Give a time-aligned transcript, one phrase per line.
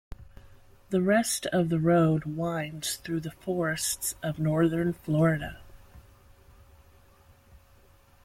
[0.89, 5.59] The rest of the road winds through the forests of Northern Florida.